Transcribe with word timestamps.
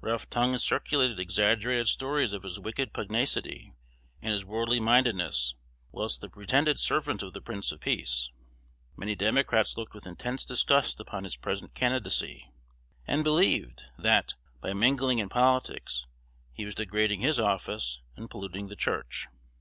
Rough 0.00 0.28
tongues 0.28 0.64
circulated 0.64 1.20
exaggerated 1.20 1.86
stories 1.86 2.32
of 2.32 2.42
his 2.42 2.58
wicked 2.58 2.92
pugnacity 2.92 3.74
and 4.20 4.32
his 4.32 4.44
worldly 4.44 4.80
mindedness, 4.80 5.54
whilst 5.92 6.20
the 6.20 6.28
pretended 6.28 6.80
servant 6.80 7.22
of 7.22 7.32
the 7.32 7.40
Prince 7.40 7.70
of 7.70 7.78
peace. 7.80 8.28
Many 8.96 9.14
Democrats 9.14 9.76
looked 9.76 9.94
with 9.94 10.04
intense 10.04 10.44
disgust 10.44 10.98
upon 10.98 11.22
his 11.22 11.36
present 11.36 11.74
candidacy, 11.74 12.50
and 13.06 13.22
believed, 13.22 13.82
that, 13.96 14.34
by 14.60 14.72
mingling 14.72 15.20
in 15.20 15.28
politics, 15.28 16.06
he 16.52 16.64
was 16.64 16.74
degrading 16.74 17.20
his 17.20 17.38
office 17.38 18.00
and 18.16 18.28
polluting 18.28 18.66
the 18.66 18.74
Church. 18.74 19.28